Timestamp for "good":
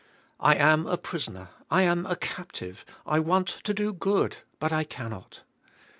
3.93-4.37